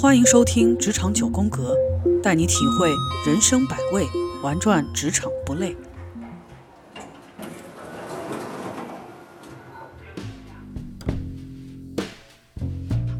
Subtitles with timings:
[0.00, 1.74] 欢迎收听《职场九宫格》，
[2.22, 2.88] 带你体会
[3.26, 4.06] 人生百味，
[4.44, 5.76] 玩转职场不累。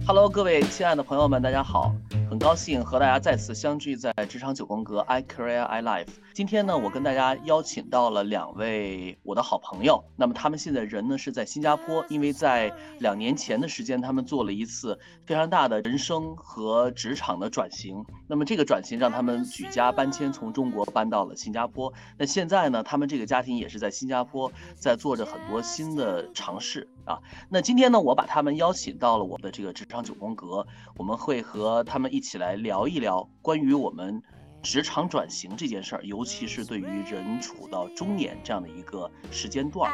[0.07, 1.97] Hello，各位亲爱的朋友们，大家好。
[2.29, 6.09] 很高兴和大家再次相聚在职场九宫格 i career i life。
[6.35, 10.05] 今天呢，我跟大家邀请到了两位我的好朋友。
[10.15, 12.71] 那么他们现在人呢是在新加坡，因为在
[13.01, 18.05] 两年前的时间，他们做了一次非常大的人生和职场的转型。
[18.29, 21.91] 那么这个转型让他们举家搬迁，从中国搬到了新加坡。
[22.19, 27.19] 那现在呢，他们这个家庭也是在新加坡在做着很多新的尝试啊。
[27.49, 30.65] 那今天呢，我把他们邀请到了我的这个职场九宫格，
[30.97, 32.23] 我们会和他们一。
[32.29, 34.23] 起来聊一聊关于我们
[34.63, 39.91] 职场转型这件事儿，尤其是对于人处到中年这样的一个时间段。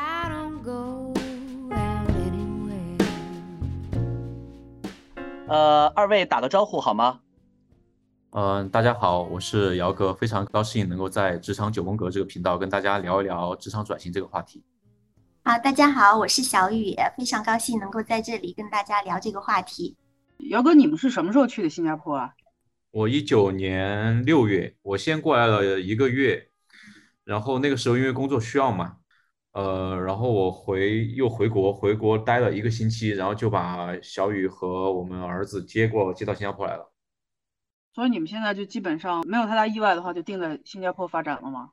[5.46, 7.20] 呃，二位打个招呼好吗？
[8.32, 14.64] 嗯，大家好，我是姚哥，非常高兴能够在职场九宫格这个频道跟大家聊一聊职场转型这个话题。
[15.46, 19.94] 好，大家好，我是小雨，非常高兴能够在这里跟大家聊这个话题。
[20.48, 22.32] 姚哥，你们是什么时候去的新加坡啊？
[22.92, 26.48] 我一九年六月，我先过来了一个月，
[27.24, 28.96] 然后那个时候因为工作需要嘛，
[29.52, 36.90] 呃，然后我回又回国，回国待了一个星期，然后就把小雨和我们儿子接过接到新加坡来了。
[37.92, 41.72] 所以你们现在就基本上没有太大意外的话，就定在新加坡发展了吗？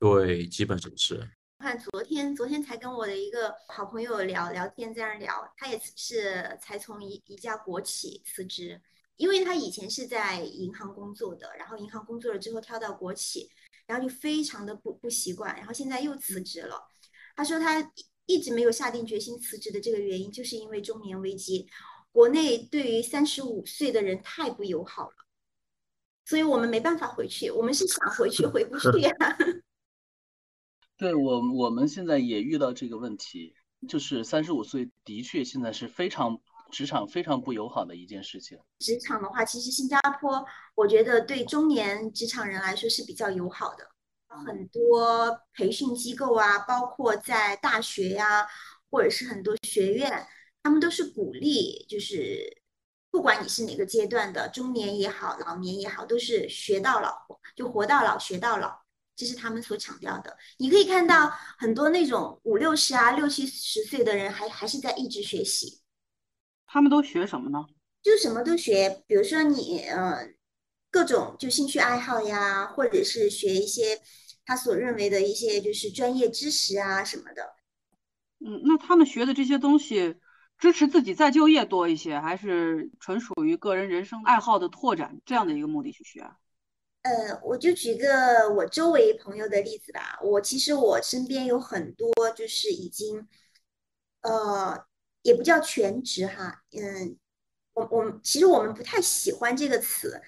[0.00, 1.30] 对，基本上是。
[1.62, 8.82] 看昨天，昨天才跟我的一个好朋友聊聊天，在那聊，他也是才从一一家国企辞职，
[9.16, 13.48] 因为他以前是在银行工作的，然后银行工作了之后跳到国企，
[13.86, 16.82] 然后就非常的不不习惯，然后现在又辞职了。
[17.36, 17.92] 他说他
[18.26, 21.68] 一直没有下定决心辞职的这个原因，就是因为中年危机，
[22.10, 25.14] 国内对于三十五岁的人太不友好了，
[26.24, 29.12] 所以我们没办法回去，我们是想回去回不去呀。
[31.02, 33.56] 对我，我们现在也遇到这个问题，
[33.88, 36.40] 就是三十五岁的确现在是非常
[36.70, 38.56] 职场非常不友好的一件事情。
[38.78, 40.46] 职场的话，其实新加坡
[40.76, 43.84] 我觉得对中年职场人来说是比较友好的，
[44.46, 48.46] 很多培训机构啊，包括在大学呀，
[48.88, 50.24] 或者是很多学院，
[50.62, 52.62] 他们都是鼓励，就是
[53.10, 57.12] 不管你是哪个阶段的，中年也好，老年也好，都是学到老，
[57.56, 58.81] 就活到老学到老。
[59.14, 60.36] 这是他们所强调的。
[60.58, 65.80] 你可以看到很多那种五六十啊、六七十岁的人，还还是在一直学习。
[66.66, 67.66] 他们都学什么呢？
[68.02, 70.28] 就什么都学，比如说你呃，
[70.90, 74.00] 各种就兴趣爱好呀，或者是学一些
[74.44, 77.54] 他所认为的一些就是专业知识啊什么的。
[78.40, 80.16] 嗯，那他们学的这些东西，
[80.58, 86.28] 支持自己再就业多一些，还是纯属于个人人生爱好的拓展这样的一个目的去学？
[87.02, 90.20] 呃，我就举个我周围朋友的例子吧。
[90.22, 93.26] 我其实我身边有很多就是已经，
[94.20, 94.84] 呃，
[95.22, 97.16] 也不叫全职哈，嗯，
[97.74, 100.22] 我我其实我们不太喜欢这个词，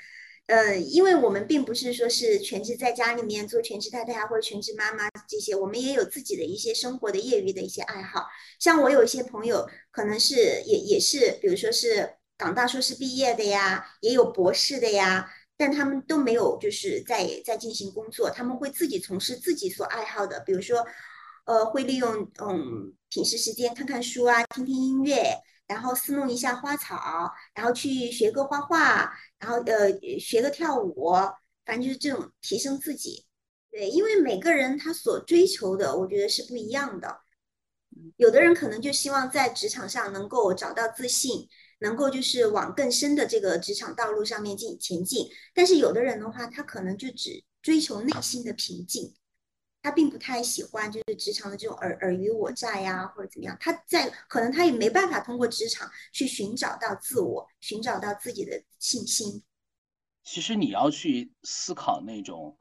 [0.47, 8.27] 呃，因为我们并不是说是全职在家里面做全职太太啊，或者全职妈妈这些，我们也有自己的一些生活的业余的一些爱好。
[8.59, 10.35] 像我有一些朋友，可能是
[10.67, 15.33] 也也是，比如说是港大硕士毕业的呀，也有博士的呀。
[15.57, 20.85] 但他们都没有，就是在在进行工作，他们会自己从事自己所爱好的，比如说，
[21.47, 25.39] 呃，会利用嗯平时时间看看书啊，听听音乐，
[25.69, 31.13] 然后侍弄一下花草，然后去学个画画，然后呃学个跳舞，
[31.65, 33.25] 反正就是这种提升自己。
[33.71, 37.21] 对，因为每个人他所追求的，我觉得是不一样的。
[38.17, 41.49] 有的人可能就希望在职场上能够找到自信。
[41.85, 49.15] 能够就是往更深的这个职场道路上面进前进，但是有的人的话，他可能就只追求内心的平静，
[49.83, 59.43] 他并不太喜欢就是职场的这种尔尔虞我诈呀，或者怎么样，他在可能他也没办法通过职场去寻找到自我，寻找到自己的信心。
[60.23, 62.57] 其实你要去思考那种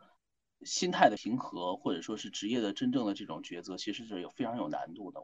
[0.66, 5.22] 心态的平和，或者说是职业的真正的这种抉择，其实是有非常有难度的。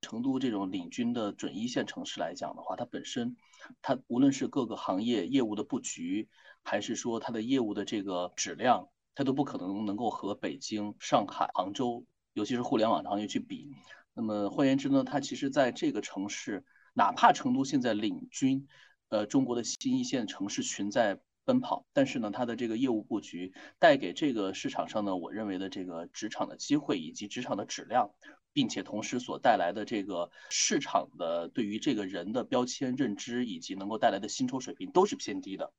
[0.00, 3.36] 成都这种领军的准一线城市来讲的话，它本身，
[3.82, 6.28] 它无论是各个行业业务的布局，
[6.62, 13.70] 还是说它的业务的这个质量，它都不可能能够和北京、上海、杭州，尤其是互联网行业去比。
[14.14, 16.64] 那么换言之呢，它其实在这个城市，
[16.94, 18.66] 哪怕成都现在领军，
[19.08, 28.10] 呃，中国的新一线城市群在奔跑，但是呢，它的这个业务布局带给这个市场上呢，我认为的这个职场的机会以及职场的质量。
[28.52, 35.72] 并且同时所带来的这个市场的对于这个人的标签认知以及能够带来的薪酬水平都是偏低的，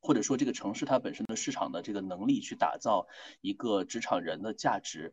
[0.00, 3.06] 或者说这个城市它本身的市场的这个能力去打造
[3.42, 5.12] 一个职场人的价值，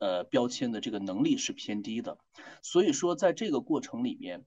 [0.00, 2.18] 呃标签的这个能力是偏低的，
[2.62, 4.44] 所以说在这个过程里面，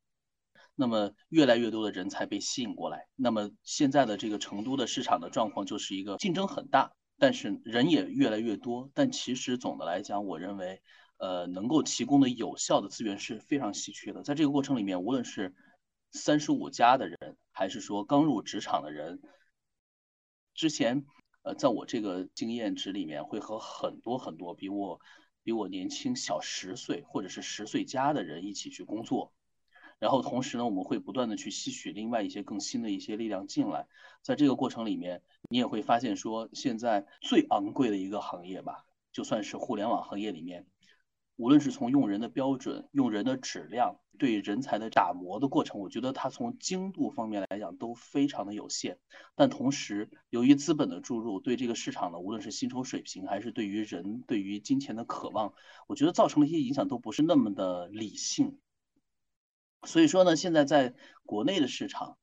[0.76, 10.82] 那么越来越多的人才被吸引过来，那么现在的这个成都的市场的状况就是一个竞争很大，但是人也越来越多，但其实总的来讲，我认为。
[11.24, 14.22] 呃，能够提供的有效的资源是非常稀缺的。
[14.24, 15.56] 在这个过程里面，无论是
[16.12, 17.18] 三十五加的人，
[17.54, 19.22] 还是说刚入职场的人，
[20.54, 21.06] 之前，
[21.44, 25.00] 呃，在我这个经验值里面，会和很多很多比我
[25.44, 29.32] 比我年轻小十岁或者是十岁加的人一起去工作。
[30.00, 33.88] 然后同时呢，我们会不断的去吸取另外一些更新的一些力量进来。
[34.22, 38.84] 在这个过程里面，你也会发现说，现在最昂贵的一个行业吧，
[39.14, 40.68] 就算是互联网行业里面。
[41.36, 49.00] 无论是从用人的标准、用人的质量、对人才的打磨的过程，我觉得它从精度方面来讲都非常的有限。
[49.34, 55.56] 但同时，由于资本的注入，对这个市场呢，无论是薪酬水平，还是对于人对于金钱的渴望，
[55.88, 58.60] 我觉得造成了一些影响，都不是那么的理性。
[59.88, 60.94] 所以说呢，现在在
[61.26, 62.20] 国内的市场，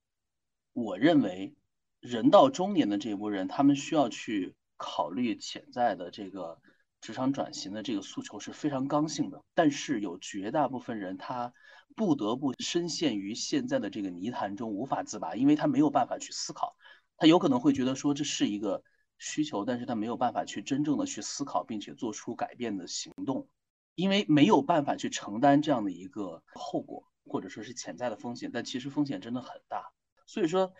[0.73, 1.57] 我认为
[1.99, 6.61] 人到中年的这一波人，他们需要去考虑潜在的这个。
[7.01, 11.53] 职场转型的这个诉求是非常刚性的，但是有绝大部分人他
[11.97, 16.77] 不得不深陷于现在的这个泥潭中无法自拔，因为他没有办法去思考，
[17.17, 18.83] 他有可能会觉得说这是一个
[19.19, 23.49] 需求，但是他没有办法去真正的去思考并且做出改变的行动，
[23.95, 29.91] 因为没有办法去承担这样的一个后果或者说是潜在的风险，但其实风险真的很大，
[30.27, 30.73] 所以说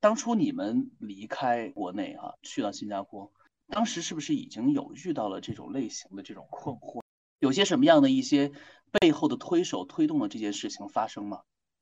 [0.00, 3.32] 当初你们离开国内啊，去到新加坡。
[3.72, 7.00] 当时是不是已经有遇到了这种类型的这种困惑？
[7.38, 8.52] 有些什么样的一些
[9.00, 11.40] 背后的推手推动了这件事情发生吗？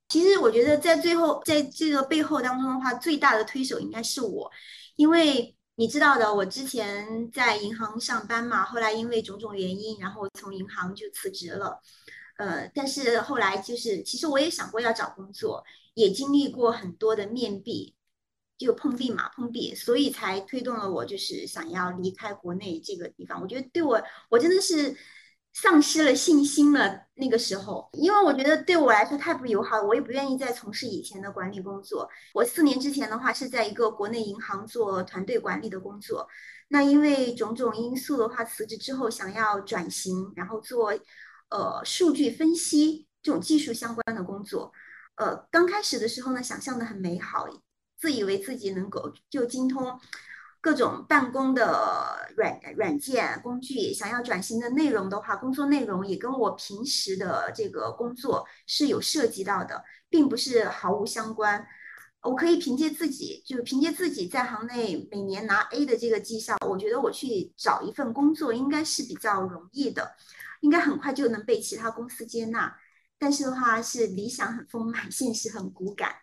[0.08, 4.48] 其实我觉得在最后，在这个背后当中的话，最大的推手应该是我，
[4.94, 11.80] 因为你知道的，我之前在银行上班嘛，后来因为种种原因，然后从银行就辞职了。
[12.38, 15.64] 呃，但是后来就是，其实我也想过要找工作，
[15.94, 17.96] 也经历过很多的面壁。
[18.66, 23.40] 就碰壁嘛，碰壁，所以才推动了我，就是想要离开国内这个地方。
[23.40, 24.94] 我觉得对我，我真的是
[25.52, 27.06] 丧失了信心了。
[27.14, 32.08] 那个时候，因为我觉得对我来说太不友好，我也不愿意再从事以前的管理工作。
[32.34, 36.28] 我四年之前的话是在一个国内银行做团队管理的工作，
[36.68, 40.92] 那因为种种因素的话，辞职之后想要转型，然后做
[41.50, 44.72] 呃数据分析这种技术相关的工作。
[45.16, 47.46] 呃，刚开始的时候呢，想象的很美好。
[48.00, 50.00] 自以为自己能够就精通
[50.60, 61.66] 各种办公的软软件工具，想要转型的内容的话，工作内容也跟我平时的这个工作是有涉及到的，并不是毫无相关。
[62.22, 70.14] 我可以凭借自己，就凭借自己在行内每年拿 A 的这个绩效，我觉得我去找一份工作应该是比较容易的，
[70.60, 72.76] 应该很快就能被其他公司接纳。
[73.18, 76.14] 但是的话，是理想很丰满，现实很骨感。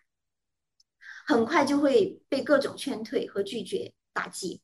[1.28, 4.62] 很快就会被各种劝退和拒绝打击。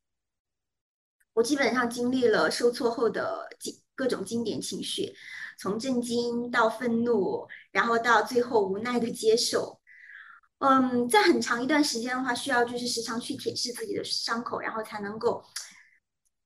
[1.35, 3.47] 我基本上经历了受挫后的
[3.95, 5.15] 各种经典情绪，
[5.59, 9.79] 从震惊到愤怒，然后到最后无奈的接受。
[10.59, 15.45] 嗯，在很长一段时间的话，需要就是时常去舔舐自己的伤口，然后才能够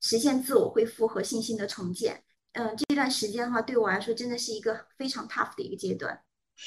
[0.01, 2.25] 实现自我恢复和信心的重建。
[2.55, 6.21] 嗯，这段时间的话，对我来说真的是一个非常 tough 的一个阶段。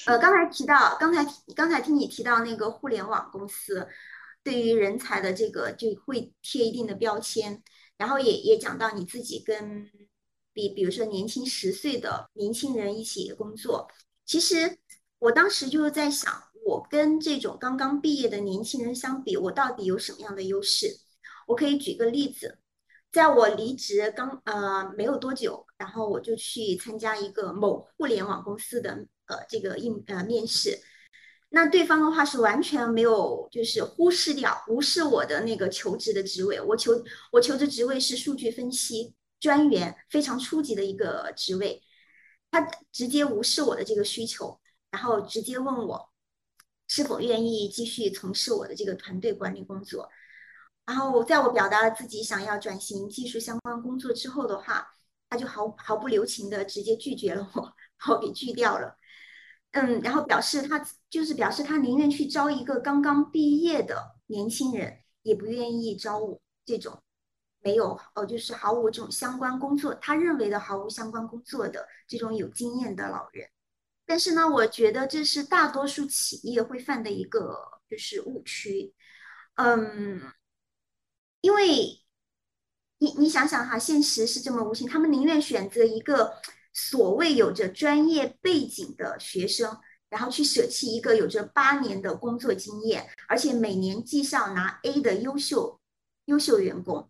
[0.05, 3.87] 呃，刚才提到，刚才刚才听你提到那个互联网公司，
[4.41, 7.61] 对于人才的这个就会贴一定的标签，
[7.97, 9.85] 然后也也讲到你自己跟
[10.53, 13.87] 比比如说年轻十岁的年轻人一起工作，
[14.25, 14.79] 其实
[15.19, 16.31] 我当时就是在想，
[16.65, 20.87] 我跟这种刚刚毕业的年轻人相比，我到底有什么样的优势？
[21.47, 22.57] 我可以举个例子，
[23.11, 29.05] 在我离职刚呃没有多久，然后我就去参加一个某互联网公司的。
[29.31, 30.77] 呃，这个应呃面试，
[31.49, 36.59] 那对方的话是完全没有，就是忽视掉、无视我的那个求职的职位。
[36.59, 36.91] 我求
[37.31, 41.81] 我求职职位是数据分析专员，非常初级的一个职位。
[42.51, 42.59] 他
[42.91, 44.59] 直接无视我的这个需求，
[44.91, 46.09] 然后直接问我
[46.89, 50.09] 是否愿意继续从事我的这个团队管理工作。
[50.85, 54.85] 然后在我表达了自己想要转型技术相关工作之后的话，
[55.29, 57.61] 他就毫毫不留情的直接拒绝了我，
[57.97, 58.97] 把我给拒掉了。
[59.71, 67.01] 嗯，然后表示他就是表示他宁愿去招一个刚刚毕业的年轻人，也不愿意招我这种。
[67.63, 73.47] 没有呃，就是毫无这种相关工作，他认为的毫无相关工作的这种有经验的老人。
[74.03, 77.55] 但是呢，我觉得这是大多数企业会犯的一个
[77.87, 78.95] 就是误区，
[79.57, 80.19] 嗯，
[81.41, 82.01] 因为
[82.97, 86.33] 你你想想哈，现实是这么无情，他们宁愿选择一个
[86.73, 89.77] 所谓有着专业背景的学生，
[90.09, 95.79] 然后去舍弃一个有着八年的工作经验，而且每年绩效拿 A 的优秀
[96.25, 97.09] 优秀员工。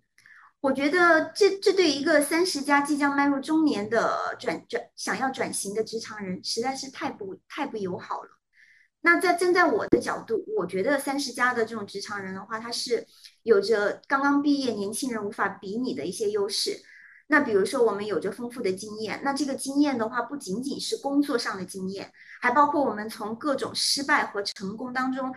[0.61, 8.29] 我觉得这这对一个三十加即将迈入中年的转转想要转型的职场人，实在是太不太不友好了。
[9.01, 13.07] 那在站在我的角度，我觉得三十加的这种职场人的话，他是
[13.41, 16.79] 有着刚刚毕业年轻人无法比拟的一些优势。
[17.31, 22.11] 那比如说，我们有着丰富的经验，那这个经验的话，不仅仅是工作上的经验，
[22.41, 25.33] 还包括我们从各种失败和成功当中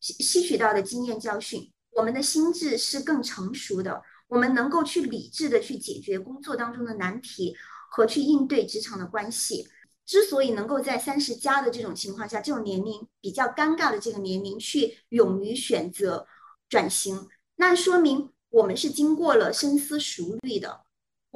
[0.00, 1.70] 吸吸取到的经验教训。
[1.92, 4.02] 我们的心智是更成熟的。
[4.26, 7.56] 我们能够去理智的去解决工作当中的难题
[7.92, 9.68] 和去应对职场的关系。
[10.04, 16.26] 之所以能够在三十加的这种情况下，这种年龄比较尴尬的这个年龄去勇于选择
[16.68, 20.80] 转型，那说明我们是经过了深思熟虑的，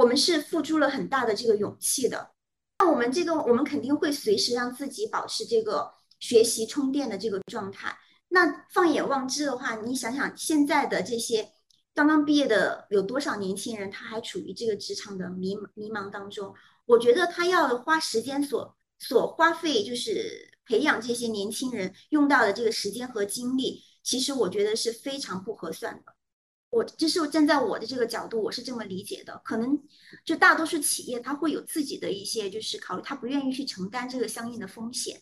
[0.01, 2.31] 我们是付出了很大的这个勇气的。
[2.79, 7.99] 那我们这个，我们肯定会随时让自己保持这个学习充电的这个状态。
[8.29, 11.51] 那放眼望之的话，你想想现在的这些。
[11.93, 16.55] 刚刚毕业的有多少年轻人，他还处于这个职场的迷迷茫当中？
[16.87, 26.15] 我觉得他要花时间所所花费，就是培养这些年轻人用到的这个时间和精力，其实我觉得是非常不合算的。
[26.71, 29.41] 我就是站在我的这个角度，我是这么理解的。
[29.45, 29.77] 可能
[30.25, 35.21] 就大多数企业，他会有自己的一些就是考虑，他不愿意去承担这个相应的风险。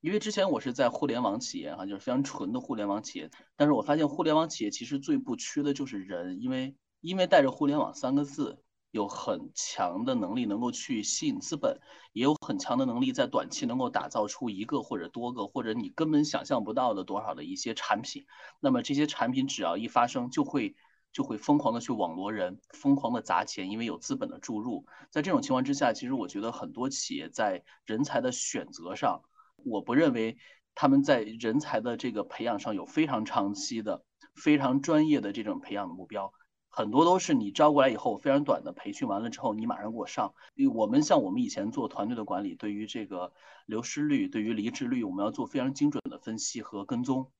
[0.00, 8.58] 因为之前我是在互联网企业哈，就是非常纯的互联网企业，但是我发现互联网企业其实最不缺的就是人，因为因为带着互联网三个字，
[8.92, 11.80] 有很强的能力能够去吸引资本，
[12.12, 18.24] 也有很强的能力在短期能够打造出一个或者多个或者你根本想象不到的多少的一些产品，
[18.60, 20.76] 那么这些产品只要一发生，就会
[21.12, 29.22] 就会疯狂的去网罗人，疯狂的砸钱，因为有资本的注入，在这种情况之下，其实我觉得很多企业在人才的选择上。
[29.64, 30.36] 我不认为
[30.74, 36.32] 他们在人才的这个培养上有非常长期的、非常专业的这种培养的目标，
[36.74, 40.32] 很多都是你招过来以后非常短的培训完了之后，你马上给我上。
[40.74, 43.34] 我们像我们以前做团队的管理，对于这个
[43.66, 47.30] 流失率、对于离职率，我们要做非常精准的分析和跟踪。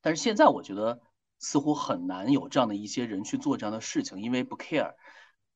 [0.00, 1.00] 但是现在我觉得
[1.38, 4.94] 似乎很难有这样的一些人去做这样的事情，因为不 care。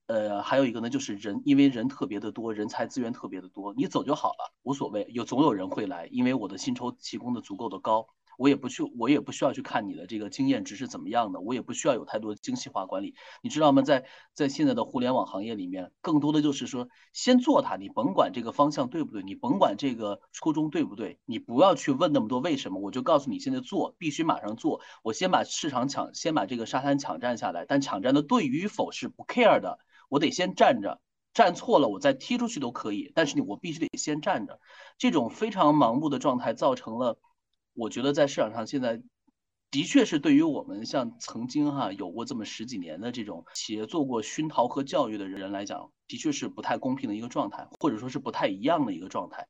[0.06, 8.06] 呃，还有一个呢，就是人，因为人特别的多，人才资源特别的多，你走就好了，无所谓，有总有人会来，因为我的薪酬提供的足够的高，
[8.38, 13.82] 我也不去，我也不需要去看你的这个经验值是怎么样的，我也不需要有太多精细化管理，你知道吗？
[13.82, 29.78] 在在现在的互联网行业里面，更多的就是说，先做它，你甭管这个方向对不对，你甭管这个初衷对不对，你不要去问那么多为什么，我就告诉你现在做，必须马上做，我先把市场抢，先把这个沙滩抢占下来，但抢占的对与否是不 care 的。
[30.08, 31.00] 我得先站着，
[31.34, 34.60] 站错了我再踢出去都可以，但是你我必须得先站着。
[34.98, 37.18] 这种非常盲目的状态造成了，
[37.76, 39.00] 我觉得在市场上现在
[39.70, 49.46] 的确是对于我们像曾经哈有过这么十几年的这种企业做过熏陶和教育的人来讲，的确是不太公平的一个状态，或者说是不太一样的一个状态。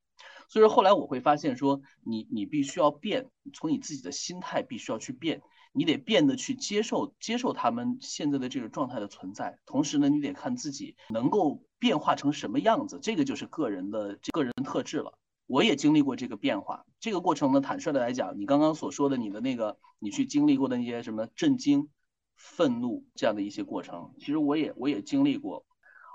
[0.49, 5.41] 所以说后来我会发现说，你你必须要变，从你自己的心态必须要去变。
[5.73, 15.19] 你得变得去接受接受他们现在的这个状态的存在，同时呢，你得看自己能够变化成什么样子，这个就是个人的个人特质了。
[15.47, 21.89] 我也经历过这个变化，这个过程呢，坦率的来讲，你刚刚所说的你的那个你去经历过的那些什么震惊、
[22.37, 25.65] 愤怒这样的一些过程，其实我也我也经历过。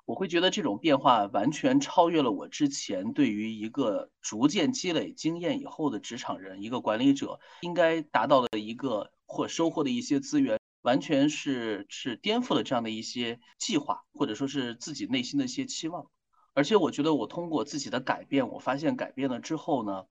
[0.06, 9.12] 我会觉得这种变化完全超越了我之前对于一个逐渐积累经验以后的职场人，一个管理者应该达到的一个。
[9.34, 16.08] 或收获的一些资源，完全是是颠覆了这样的一些计划，或者说是自己内心的一些期望。
[16.54, 20.06] 而且我觉得我通过自己的改变，我发现改变了之后呢，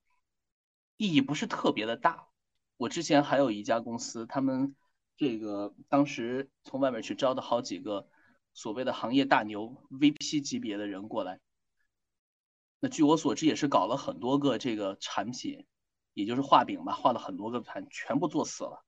[0.96, 2.28] 意义不是特别的大。
[2.76, 4.74] 我之前还有一家公司，他们
[5.16, 8.08] 这个当时从外面去招的好几个
[8.54, 11.40] 所谓的行业大牛 VP 级别的人过来，
[12.80, 15.66] 那据我所知也是搞了很多个这个产品，
[16.14, 18.82] 也就是画饼吧，画了很多个盘，全部做死了。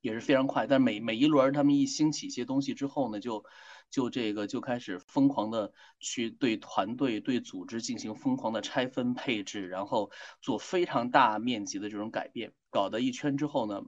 [0.00, 3.44] 也是非常快，但每每一轮他们一兴起一些东西之后呢，就
[3.90, 13.82] 就这个就开始疯狂的去对团队、对组织进行疯狂的拆分配置，然后做非常大面积的这种改变，搞得一圈之后呢，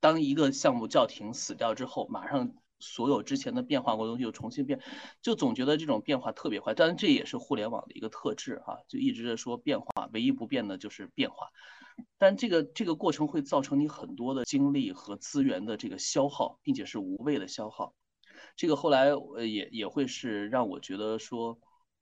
[0.00, 4.80] 当一个项目叫停死掉之后，马上所有之前的变化过的东西又重新变，
[5.22, 6.74] 就总觉得这种变化特别快。
[6.74, 11.48] 当然，这也是互联网的一个特质哈，就一直在说变化，唯一不变的就是变化。
[12.18, 17.94] 但这个这个过程会造成你很多的精力和资源的这个消耗，并且是无谓的消耗。
[18.56, 21.58] 这个后来呃也也会是让我觉得说。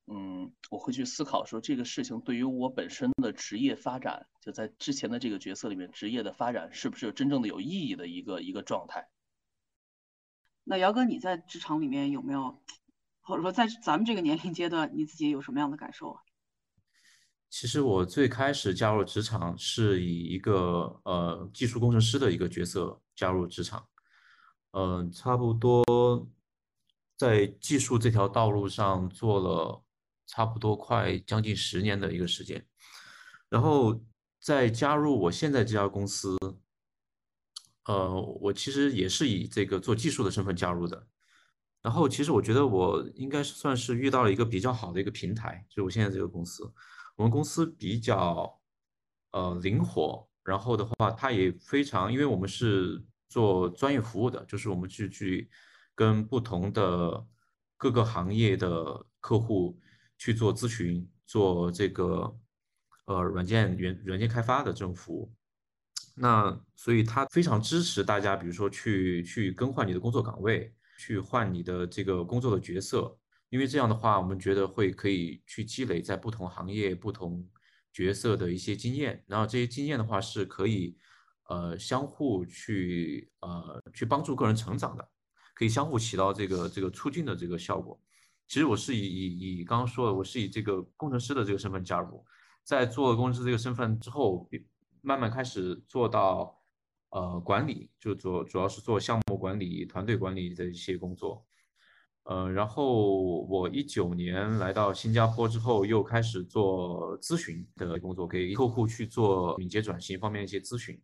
[0.08, 9.08] 嗯，我会去思考说这个事情对于我本身的职业发展，就在之前的这个角色里面，职业的发展是不是真正的有意义的一个一个状态？
[10.62, 12.62] 那姚哥，你在职场里面有没有，
[13.20, 16.22] 或者说在咱们这个年龄阶段，你自己有什么样的感受啊？
[17.58, 23.88] 其实我最开始加入职场是以一个呃技术工程师的一个角色加入职场，
[24.72, 26.28] 嗯，差不多
[27.16, 29.82] 在技术这条道路上做了。
[30.26, 32.66] 差不多快将近十年的一个时间，
[33.48, 34.04] 然后
[34.40, 36.36] 再加入我现在这家公司，
[37.84, 41.06] 呃，我其实也是以这个做技术的身份加入的。
[41.80, 46.68] 然后其实我觉得我应该算是遇到了一个比较好的一个平台，就是我现在这个公司，
[47.16, 48.60] 我们公司比较
[49.32, 55.50] 呃灵活，然后的话它也非常，因为我们是做专业服务的，就是我们去去
[55.94, 57.26] 跟不同的
[57.76, 59.78] 各个行业的客户。
[60.18, 62.34] 去做咨询，做这个
[63.04, 65.30] 呃软件软软件开发的这种服务，
[66.14, 73.14] 那所以他非常支持大家，比如说去去更换你的工作岗位，去换你的这个工作的角色，
[73.48, 77.48] 因为这样的话，我们觉得会可以去积累在不同行业、不同
[77.92, 80.98] 角色的一些经验，然后这些经验的话是可以
[81.48, 85.08] 呃相互去呃去帮助个人成长的，
[85.54, 88.00] 可以相互起到这个这个促进的这个效果。
[88.48, 92.24] 其实我是以以以刚刚说的，我是以这个工程师的这个身份加入，
[92.64, 94.48] 在做工程师这个身份之后，
[95.02, 96.60] 慢慢开始做到
[97.10, 101.46] 呃管理，就主主要是做项目管理、团队管理的一些工作。
[102.26, 111.00] 呃，然后我一九年来到新加坡之后，又开始做咨询的工作，给客户去做敏捷转型方面一些咨询。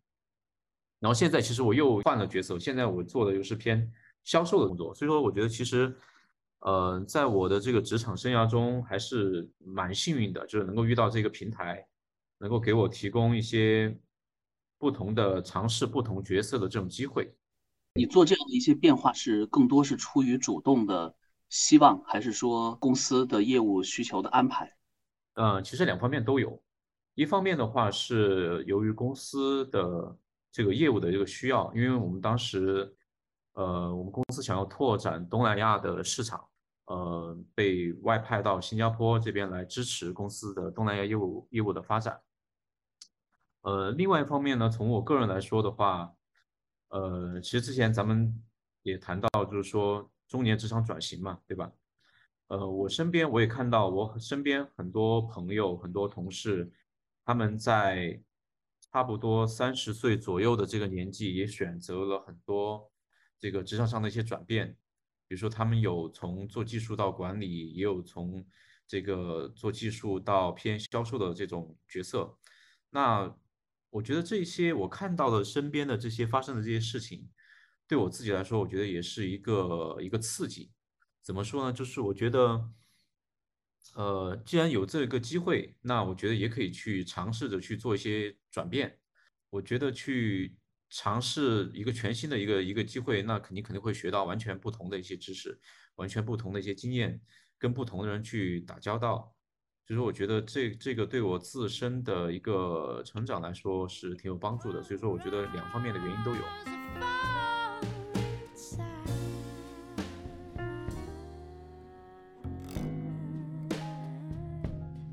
[0.99, 3.91] 然后现在其实我又换了角色，现在我做的又是偏
[4.23, 5.93] 销售的工作，所以说我觉得其实。
[6.65, 11.85] 呃，在我的这个职场生涯中，还是蛮幸运的，就是能够遇到这个平台，
[12.37, 13.93] 能够给我提供一些
[14.77, 17.35] 不同的尝试、不同角色的这种机会。
[17.95, 21.15] 你做这样的一些变化，是更多是出于主动的
[21.49, 24.75] 希望，还是说公司的业务需求的安排？
[25.35, 26.59] 嗯，其实两方面都有。
[27.13, 30.17] 一方面的话，是由于公司的
[30.51, 32.95] 这个业务的这个需要，因为我们当时，
[33.53, 36.43] 呃，我们公司想要拓展东南亚的市场。
[36.85, 42.19] 呃，被外派到新加坡这边来支持公司的东南亚业务业务的发展。
[43.61, 46.11] 呃，另外一方面呢，从我个人来说的话，
[46.93, 48.39] 呃，其实之前咱们
[48.83, 51.71] 也谈到，就是说中年职场转型嘛，对吧？
[52.49, 56.71] 呃，我身边我也看到，我身边很多朋友、很多同事，
[57.25, 58.21] 他们在
[58.91, 62.91] 差不多三十岁左右的这个年纪，也选择了很多
[63.39, 64.77] 这个职场上的一些转变。
[65.27, 68.45] 比如说，他们有从做技术到管理，也有从
[68.85, 72.37] 这个做技术到偏销售的这种角色。
[72.91, 73.35] 那
[73.93, 77.29] 我觉得这些我看到的身边的这些发生的这些事情，
[77.87, 80.71] 对我自己来说，我觉得也是一个一个刺激。
[81.21, 81.71] 怎么说呢？
[81.71, 82.69] 就是我觉得，
[83.95, 88.99] 呃，既然有这个机会，那我觉得也可以去尝试着去做一些转变。
[89.49, 90.57] 我觉得去。
[90.95, 95.59] 尝试一个全新的一个一个机会，那肯定肯定会学到完全不同的一些知识，
[95.95, 97.19] 完全不同的一些经验，
[97.57, 99.35] 跟不同的人去打交道。
[99.85, 104.81] 就是我觉得这这个对我自身的一个成长来说是挺有帮助的。
[104.81, 106.41] 所以说，我觉得两方面的原因都有。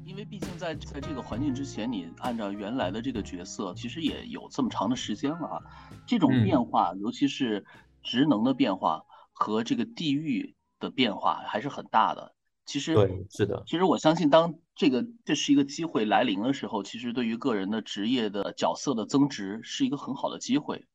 [0.05, 5.63] 因为毕竟在在这个环境之前，你按照原来的这个角色，其实也有这么长的时间了啊。
[6.07, 7.67] 这种变化，尤其是
[8.05, 12.37] 职能的变化和这个地域的变化，还是很大的。
[12.71, 13.65] 其实对，是的。
[13.67, 20.87] 其实我相信，当这个这是一个机会来临的时候，其实对于个人的职业的角色的增值，是一个很好的机会。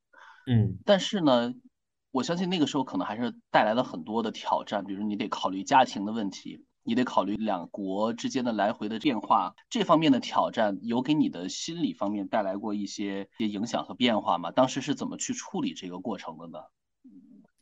[0.48, 0.78] 嗯。
[0.86, 1.54] 但是呢，
[2.12, 6.64] 我相信那个时候可能还是带来了很多的挑战，比如你得考虑家庭的问题。
[6.88, 14.52] 你得考虑两国之间的来回的变化，这方面的挑战有给你的心理方面带来过一些些影响和变化吗？
[14.52, 16.60] 当时是怎么去处理这个过程的呢？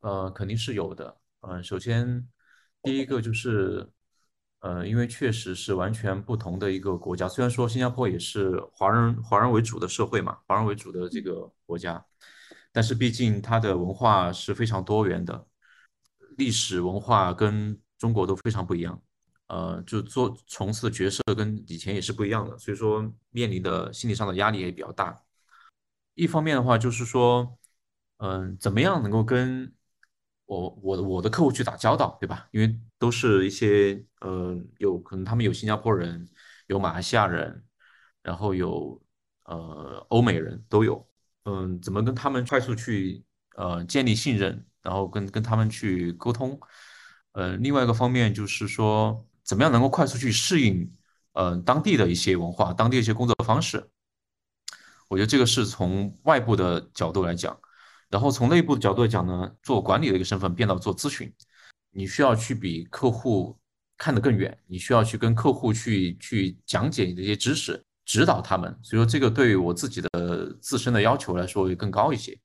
[0.01, 1.15] 呃，肯定是有的。
[1.39, 2.27] 嗯，首先
[2.81, 3.89] 第一个就是，
[4.63, 12.01] 呃，因为确实是完全不同的一个国家，虽然说新加坡也是华人华人为主的社会嘛，华人为主的这个国家，
[12.71, 15.45] 但是毕竟它的文化是非常多元的，
[16.37, 19.01] 历史文化跟中国都非常不一样，
[19.47, 25.13] 呃，就做从事的角色跟以前也是不一样的，所以说面临的心理上的压力也比较大。
[26.13, 27.57] 一方面的话就是说，
[28.19, 29.73] 嗯，怎么样能够跟
[30.53, 32.47] 我我的我的客户去打交道，对吧？
[32.51, 36.27] 因为都是一些呃，有可能他们有新加坡人，
[36.67, 37.63] 有马来西亚人，
[38.21, 39.01] 然后有
[39.45, 41.07] 呃欧美人都有，
[41.45, 43.23] 嗯，怎么跟他们快速去
[43.55, 46.59] 呃建立信任，然后跟跟他们去沟通，
[47.31, 50.89] 呃，另外一个方面就是说，怎么样能够快速去适应
[51.33, 53.89] 呃当地的一些文化，当地的一些工作方式，
[55.09, 57.57] 我觉得这个是从外部的角度来讲。
[58.13, 61.33] 然后从内部的角度来讲呢，做管理的一个身份变到做咨询，
[61.89, 63.57] 你需要去比客户
[63.97, 68.69] 看得更远，你需要去跟客户去去讲解你的一些知识，指导他们。
[68.83, 72.39] 所以说这个对于我自己的自身的要求来说会更高一些。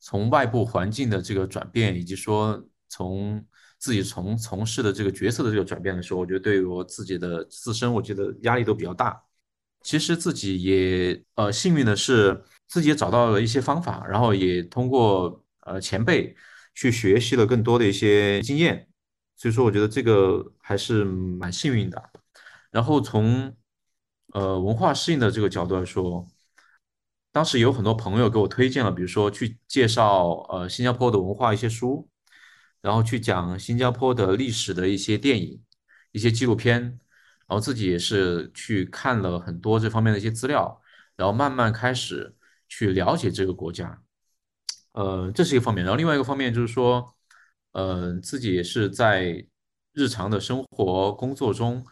[0.00, 3.44] 从外部环境的这个转变，以及说从
[3.78, 9.22] 自己从从事的这个角色的这个转变来说，我觉得对于我自己的自身，我觉得压力都比较大。
[9.84, 12.44] 其实自己也呃幸运的是。
[12.66, 16.34] 自己也找到了一些方法，然后也通过呃前辈
[16.74, 18.88] 去学习了更多的一些经验，
[19.36, 22.10] 所以说我觉得这个还是蛮幸运的。
[22.72, 23.54] 然后从
[24.32, 26.26] 呃文化适应的这个角度来说，
[27.30, 32.08] 当时有很多朋友给我推荐了，比如说去介绍呃新加坡的文化一些书，
[32.80, 35.62] 然后去讲新加坡的历史的一些电影、
[36.10, 36.98] 一些纪录片，
[37.54, 40.82] 然后自己也是去看了很多这方面的一些资料，
[41.16, 42.34] 然后慢慢开始。
[42.66, 44.02] 去了解这个国家，
[44.92, 45.84] 呃，这是一个方面。
[45.84, 47.14] 然后另外一个方面就是说，
[47.72, 49.46] 呃，自己也是在
[49.92, 51.86] 日常的生活工作中，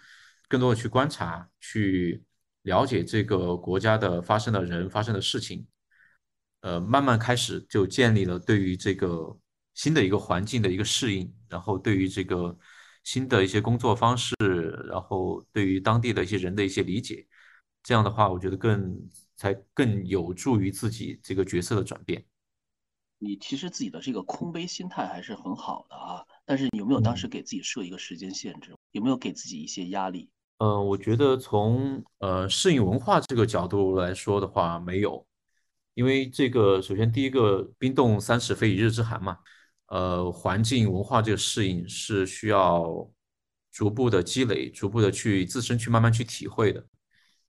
[0.49, 2.25] 更多的去观察、去
[2.63, 5.65] 了解这个国家的发生的人、发生的事情，
[6.63, 9.39] 呃，慢慢开始就建立了对于这个
[9.75, 12.59] 新的一个环境的一个适应，然后对于这个
[13.05, 14.35] 新的一些工作方式，
[14.89, 17.27] 然后对于当地的一些人的一些理解。
[17.83, 18.99] 这样的话，我觉得更。
[19.35, 22.25] 才更有助于自己这个角色的转变。
[23.19, 28.77] 你其实自己的这个空杯心态还是很好的啊，但是有没有当时给自己设一个时间限制？
[28.93, 30.31] 有没有给自己一些压力？
[30.59, 35.27] 嗯，我觉得从呃适应文化这个角度来说的话，没有，
[35.95, 39.39] 因为这个首先第一个冰冻三尺非一日之寒嘛，
[39.93, 43.11] 呃，环境文化这个适应是需要
[43.71, 46.83] 逐步的积累，逐步的去自身去慢慢去体会的。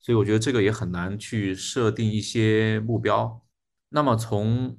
[0.01, 3.41] 所以我觉得这个也很难去设定一些目标。
[3.87, 4.77] 那么从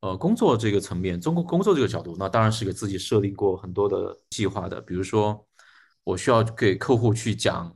[0.00, 4.78] 呃工作这个层面，中国工作这个角度，那当然是给自己设定过很多的计划的。
[4.82, 5.48] 比如说，
[6.04, 7.74] 我需要给客户去讲，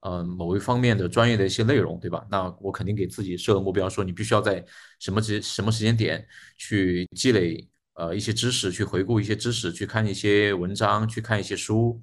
[0.00, 2.26] 呃某一方面的专业的一些内容，对吧？
[2.30, 4.64] 那我肯定给自己设个目标，说你必须要在
[4.98, 7.68] 什么时什么时间点去积累
[8.00, 12.00] 呃一些知识，去回顾一些知识，去看一些文章，去看一些书。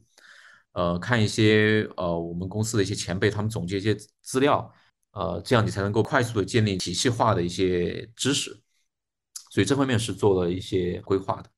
[0.74, 4.72] 呃，看一些呃，我们公司的一些前辈，他们总结一些资料，
[5.10, 8.62] 呃，这样你才能够快速的建立体系化的一些知识，
[9.50, 11.50] 所以这方面是做了一些规划的。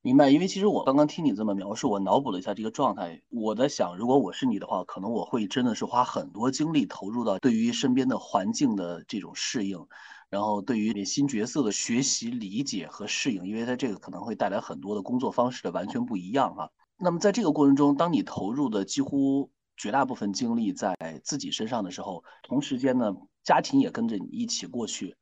[0.00, 9.86] 明白，因为其实我刚刚听你这么描述，我脑补了一下这个状态，我在想，如果我是你的话，可能我会真的是花很多精力投入到对于身边的环境的这种适应，
[10.32, 16.70] 然后对于新角色的学习、理解和适应，因为它这个可能会带来很多的工作方式的完全不一样哈。
[16.96, 23.12] 那么在这个过程中，当你投入的几乎绝大部分精力在自己身上的时候，同时间呢，
[23.44, 25.14] 家庭也跟着你一起过去，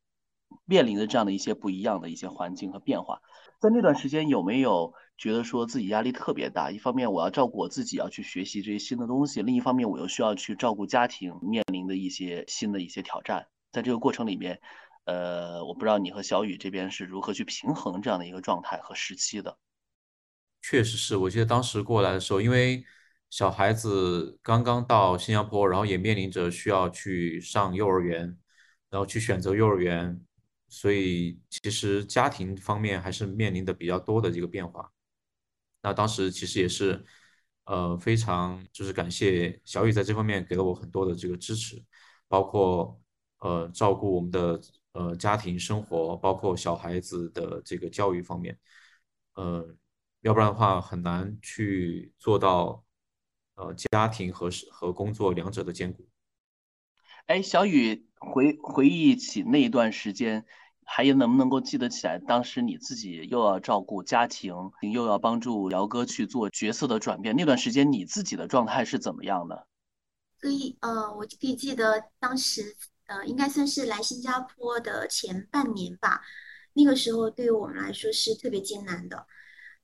[0.65, 3.21] 面临的这样的一些不一样的一些环境和变化，
[3.61, 6.71] 在那段时间有没有觉得说自己压力特别大？
[6.71, 13.49] 一方面我要照顾我自己，要去学习这些新的东西；另一方面我又需要去照顾家庭面临的一些新的一些挑战。
[13.73, 14.61] 在这个过程里面，
[15.11, 19.59] 呃，我不知道你和小雨这边是如何去平衡这样的一个状态和时期的。
[20.63, 22.85] 确实是，我记得当时过来的时候，因为
[23.29, 28.39] 小孩子刚刚到新加坡，然后也面临着需要去上幼儿园，
[28.89, 30.25] 然后去选择幼儿园，
[30.69, 34.93] 所以其实家庭方面还是面临的比较多的这个变化。
[35.83, 37.05] 那当时其实也是，
[37.65, 41.83] 呃，非常就是感谢小雨在这方面给了我很多的这个支持，
[42.29, 43.01] 包括
[43.39, 44.61] 呃照顾我们的
[44.93, 48.59] 呃家庭生活，包括小孩子的这个教育方面，
[49.35, 49.77] 呃。
[50.23, 52.85] 要不然的话，很难去做到，
[53.55, 56.07] 呃，家庭和和工作两者的兼顾。
[57.25, 60.45] 哎，小雨回回忆起那一段时间，
[60.85, 62.19] 还有能不能够记得起来？
[62.19, 64.55] 当时你自己又要照顾家庭，
[64.93, 69.67] 又要帮助姚哥去做角色的转变，那段时间你自己的状态是怎么样的？
[70.39, 72.77] 可以，呃，我可以记得当时，
[73.11, 76.23] 呃，应该算是来新加坡的前半年吧。
[76.75, 79.27] 那个时候对于我们来说是特别艰难的。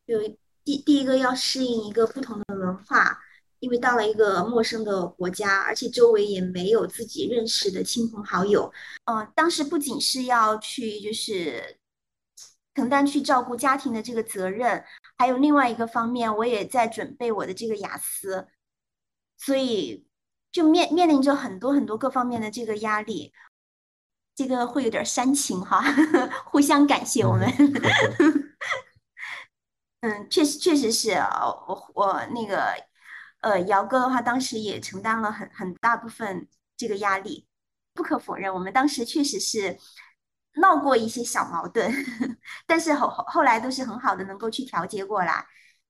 [0.05, 0.21] 有
[0.63, 3.19] 第第一个要适应一个不同的文化，
[3.59, 8.73] 因为到了一个陌生的国家，而且周围也没有自己认识的亲朋好友。
[9.07, 11.79] 嗯，当时不仅是要去就是
[12.77, 14.85] 承担去照顾家庭的这个责任，
[15.19, 18.47] 还有另外一个方面，我也在准备我的这个雅思，
[19.37, 20.07] 所以
[20.57, 23.35] 就面面临着很多很多各方面的这个压力。
[24.35, 25.83] 这个会有点煽情哈，
[26.47, 27.47] 互相感谢我们。
[30.01, 32.73] 嗯，确实确实是我我那个
[33.41, 37.47] 呃姚哥的话，当时也承担了很很大部分这个压力。
[37.93, 39.79] 不可否认，我们当时确实是
[40.55, 41.93] 闹过一些小矛盾，
[42.67, 45.47] 但是后后来都是很好的，能够去调节过来。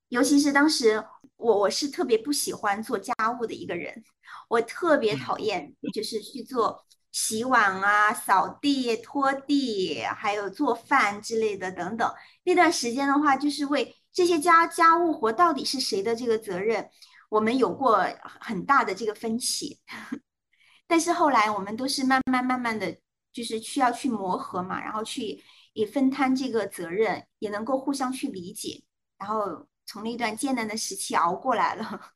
[0.09, 1.05] 尤其是当时
[1.37, 4.05] 我我是特别不喜欢做家务的一个人，
[4.49, 6.85] 我特别讨厌就是去做。
[7.12, 12.14] 洗碗啊，扫地、拖地，还有做饭之类的等等。
[12.45, 16.90] 那段时间的话，就是为这些家家务活到底是谁的这个责任，
[17.31, 19.81] 我们有过很大的这个分歧。
[20.87, 22.95] 但是后来我们都是慢慢慢慢的
[23.33, 25.42] 就是需要去磨合嘛，然后去
[25.73, 28.85] 也分摊这个责任，也能够互相去理解，
[29.16, 32.12] 然后从那段艰难的时期熬过来了。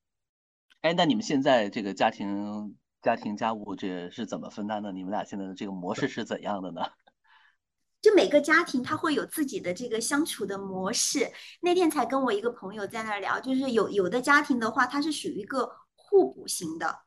[0.82, 2.76] 哎，那你们现在这个家庭？
[3.02, 4.90] 家庭家务这是怎么分担的？
[4.90, 6.80] 你们俩现在的这个模式是怎样的呢？
[8.00, 11.30] 就每个家庭他会有自己的这个相处的模式。
[11.60, 17.00] 那天才跟我一个朋友在那聊，就是有有的家庭的话，它是属于一个互补型的，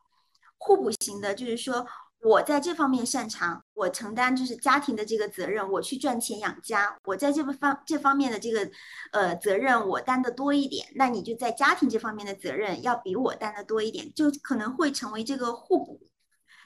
[0.60, 1.88] 互补型的，就是说。
[2.20, 6.98] 我在这方面擅长，我承担就是家庭的这个责任，我去赚钱养家。
[7.06, 8.68] 我在这个方这方面的这个
[9.12, 16.02] 呃责任我担的多一点，那你就在家庭这方面的责任要比我担的多一点，就可能会成为这个互补。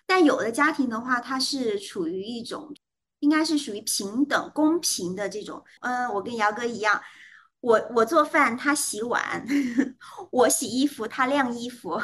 [0.08, 2.74] 但有的家庭的话，它是处于一种，
[3.20, 5.62] 应该是属于平等公平的这种。
[5.82, 7.02] 嗯，我跟姚哥一样，
[7.60, 9.46] 我我做饭，他洗碗；
[10.32, 12.00] 我洗衣服，他晾衣服。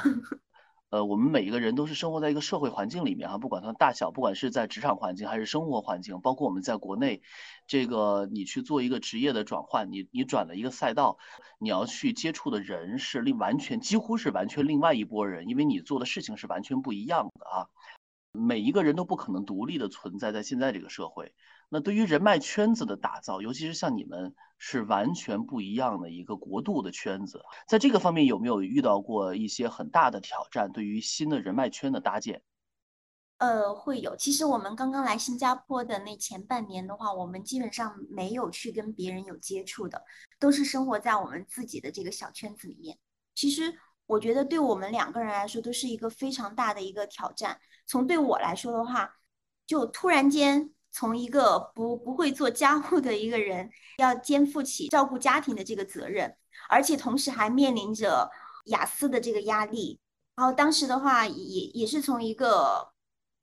[0.90, 7.22] 呃，我们每一个人都是生活在一个社会环境里面哈，不管它大小，不管是在职场环境还是生活环境，包括我们在国内，
[7.68, 11.18] 这个你去做一个职业的转换，你你转了一个赛道，
[11.60, 17.68] 你要去接触的人是另完全几乎是完全另外一拨人，因为你做的事情是完全不一样的啊。
[18.32, 21.34] 每一个人都不可能独立的存在在现在这个社会。
[21.70, 30.72] 那对于人脉圈子的打造，尤其是像你们是完全不一样的一个国度的圈子，在这个方面有没有遇到过一些很大的挑战？
[30.72, 32.42] 对于新的人脉圈的搭建，
[33.40, 34.16] 呃，会有。
[34.16, 40.02] 其实我们刚刚来新加坡的那前半年的话，我们基本上没有去跟别人有接触的，
[40.40, 42.98] 都是生活在我们自己的这个小圈子里面。
[43.36, 47.60] 其实我觉得对我们两个人来说都是一个非常大的一个挑战。
[47.86, 49.18] 从对我来说的话，
[49.66, 50.72] 就突然间。
[50.98, 56.36] 从一个不不会做家务的一个人，要肩负起照顾家庭的这个责任，
[56.70, 58.28] 而且同时还面临着
[58.66, 60.00] 雅思的这个压力。
[60.36, 62.90] 然后当时的话，也也是从一个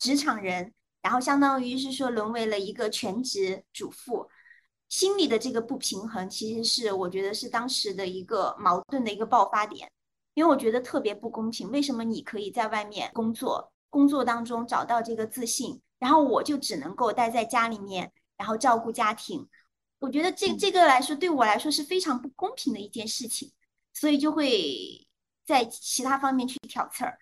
[0.01, 4.29] 职场人，然后相当于是说沦为了一个全职主妇，
[4.89, 9.89] 心里的这个不平衡，其实是我觉得是当时的一个矛盾的一个爆发点。
[10.35, 15.81] 因为我觉得特别不公平，为什么你可以在外面工作，工作当中找到这个自信？
[16.05, 19.49] 然后我就只能够待在家里面，然后照顾家庭。
[20.01, 23.53] 我觉得这这个来说，对我来说是非常不公平的一件事情，
[23.95, 25.09] 所以就会
[25.47, 27.19] 在其他方面去挑刺儿，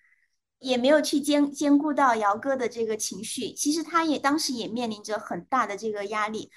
[0.59, 3.53] 也没有去兼兼顾到姚哥的这个情绪。
[3.53, 6.51] 其实他也当时也面临着很大的这个压力，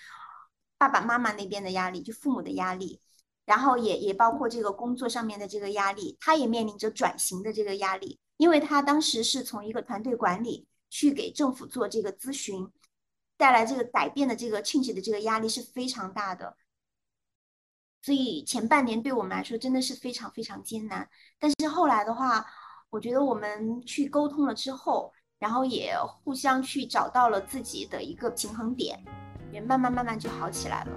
[0.76, 3.00] 爸爸妈妈那边的压力，就父母的压力，
[3.44, 10.66] 然后也也包括这个工作上面的这个压力，他也面临着转型的这个压力，因为他当时是从一个团队管理。
[10.88, 12.70] 去给政府做这个咨询，
[13.36, 16.56] 带来这个改变的这个 change 的这个压力是非常大的，
[18.02, 21.08] 所以前半年对我们来说真的是非常非常艰难。
[21.38, 22.46] 但是后来的话，
[22.90, 29.04] 我觉得我们去沟通了之后，然后也互相去找到了自己的一个平衡点，
[29.52, 30.92] 也慢慢慢慢就好起来了。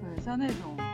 [0.00, 0.87] 对，像那种。